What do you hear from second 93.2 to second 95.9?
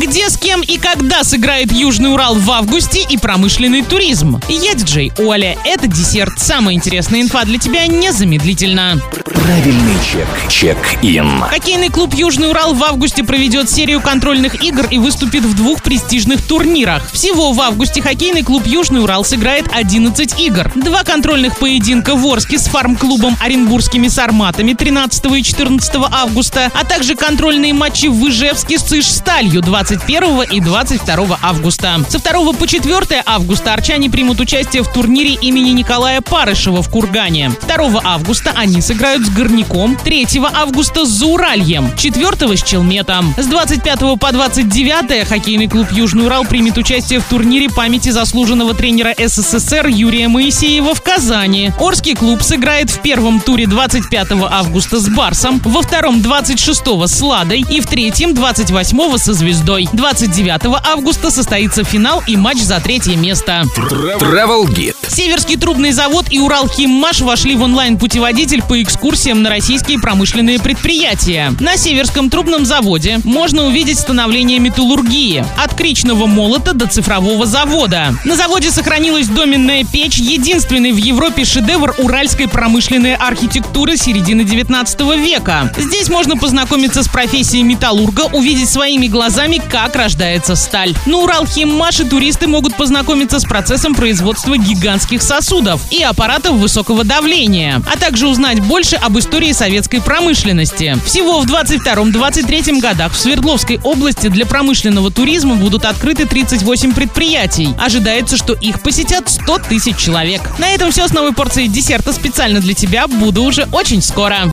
с процессом производства гигантских сосудов